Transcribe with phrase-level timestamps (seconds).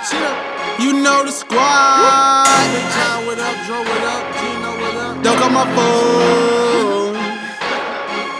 [0.00, 2.48] You know the squad.
[2.72, 3.52] Big John, what up?
[3.68, 4.24] Joe, what up?
[4.40, 5.20] Gino, what up?
[5.20, 7.20] Don't call my phone.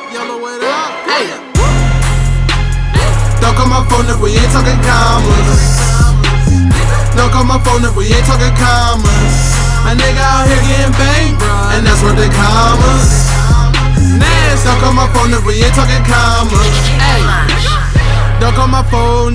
[0.08, 0.88] Yellow, what up?
[1.04, 1.28] Hey.
[3.44, 5.60] Don't call my phone if we ain't talking commas.
[7.12, 9.36] Don't call my phone if we ain't talking commas.
[9.84, 11.44] A nigga out here getting banged,
[11.76, 13.28] and that's where they commas.
[14.16, 14.64] Nasty.
[14.64, 16.72] Don't call my phone if we ain't talking commas.
[16.96, 17.20] Hey.
[18.40, 19.34] Don't call my phone.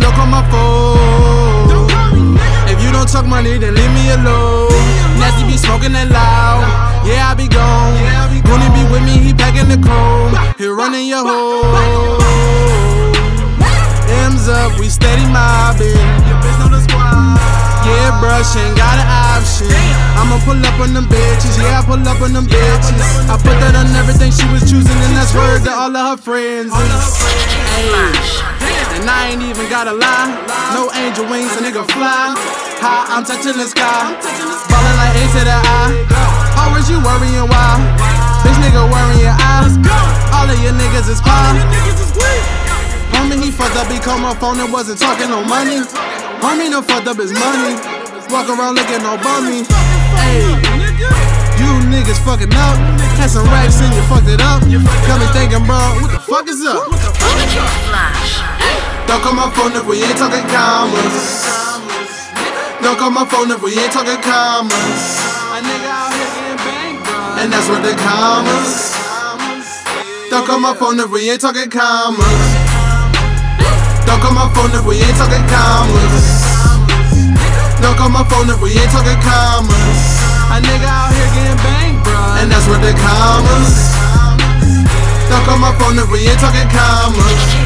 [3.35, 4.71] Money, then leave me alone.
[5.19, 6.63] Nasty be smoking that loud.
[7.03, 7.91] Yeah, I be gone.
[8.47, 10.31] Goonie be with me, he packing the chrome.
[10.55, 12.23] He running your hole.
[14.31, 15.99] M's up, we steady mobbing.
[17.85, 19.67] Yeah, bruh, ain't got an option.
[20.15, 23.03] I'ma pull up on them bitches, yeah, I pull up on them bitches.
[23.27, 26.23] I put that on everything she was choosing, and that's word to all of her
[26.23, 26.71] friends.
[28.95, 30.31] And I ain't even gotta lie.
[30.71, 32.64] No angel wings, a nigga fly.
[32.81, 34.13] High, I'm touching the sky.
[34.69, 35.93] Ballin' like A to the I.
[36.61, 37.79] Always you worrying why.
[38.43, 39.67] Bitch nigga worrying I.
[40.35, 41.57] All of your niggas is pie.
[43.15, 45.81] Homie, he fucked up, he called my phone and wasn't talking no money.
[46.43, 47.79] Homie, no fucked up his money.
[48.29, 49.63] Walk around looking all bummy.
[50.19, 50.41] Hey,
[51.61, 52.75] you niggas fucking up.
[53.17, 54.61] Had some racks and you fucked it up.
[54.61, 56.85] Got me thinking, bro, what the fuck is up?
[59.07, 61.74] Don't call my phone if we ain't talking commas.
[62.85, 64.69] Don't call my phone if we ain't talking commas.
[64.69, 67.01] A nigga out here getting banged,
[67.41, 68.93] and that's where the commas.
[70.29, 72.45] Don't call my phone if we ain't talking commas.
[74.05, 76.29] Don't call my phone if we ain't talking commas.
[77.81, 80.01] Don't call my phone if we ain't talking commas.
[80.53, 82.05] A nigga out here getting banged,
[82.37, 83.97] and that's where the commas.
[85.25, 87.65] Don't call my phone if we ain't talking commas.